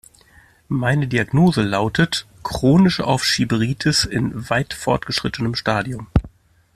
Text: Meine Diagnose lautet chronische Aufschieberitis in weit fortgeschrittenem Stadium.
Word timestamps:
Meine 0.67 1.07
Diagnose 1.07 1.61
lautet 1.61 2.25
chronische 2.41 3.05
Aufschieberitis 3.05 4.03
in 4.03 4.49
weit 4.49 4.73
fortgeschrittenem 4.73 5.53
Stadium. 5.53 6.07